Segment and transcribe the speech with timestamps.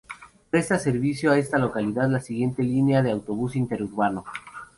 [0.49, 4.25] Presta servicio a esta localidad la siguiente línea de autobús interurbano.